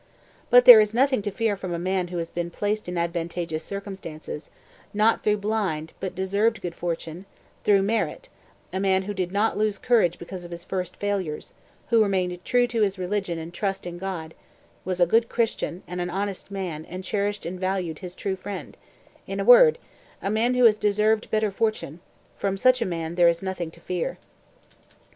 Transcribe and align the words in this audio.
But 0.49 0.65
there 0.65 0.79
is 0.79 0.95
nothing 0.95 1.21
to 1.21 1.29
fear 1.29 1.55
from 1.55 1.71
a 1.75 1.77
man 1.77 2.07
who 2.07 2.17
has 2.17 2.31
been 2.31 2.49
placed 2.49 2.89
in 2.89 2.97
advantageous 2.97 3.63
circumstances, 3.63 4.49
not 4.95 5.23
through 5.23 5.37
blind, 5.37 5.93
but 5.99 6.15
deserved 6.15 6.59
good 6.59 6.73
fortune, 6.73 7.25
through 7.63 7.83
merit, 7.83 8.27
a 8.73 8.79
man 8.79 9.03
who 9.03 9.13
did 9.13 9.31
not 9.31 9.59
lose 9.59 9.77
courage 9.77 10.17
because 10.17 10.43
of 10.43 10.49
his 10.49 10.63
first 10.63 10.95
failures, 10.95 11.53
who 11.89 12.01
remained 12.01 12.43
true 12.43 12.65
to 12.65 12.81
his 12.81 12.97
religion 12.97 13.37
and 13.37 13.53
trust 13.53 13.85
in 13.85 13.99
God, 13.99 14.33
was 14.85 14.99
a 14.99 15.05
good 15.05 15.29
Christian 15.29 15.83
and 15.87 16.01
an 16.01 16.09
honest 16.09 16.49
man 16.49 16.83
and 16.85 17.03
cherished 17.03 17.45
and 17.45 17.59
valued 17.59 17.99
his 17.99 18.15
true 18.15 18.35
friend, 18.35 18.75
in 19.27 19.39
a 19.39 19.45
word, 19.45 19.77
a 20.19 20.31
man 20.31 20.55
who 20.55 20.63
has 20.63 20.77
deserved 20.77 21.29
better 21.29 21.51
fortune 21.51 21.99
from 22.35 22.57
such 22.57 22.81
a 22.81 22.87
man, 22.87 23.13
there 23.13 23.29
is 23.29 23.43
nothing 23.43 23.69
to 23.69 23.79
fear." 23.79 24.17